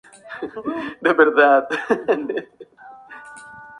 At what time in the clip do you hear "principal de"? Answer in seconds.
1.67-2.33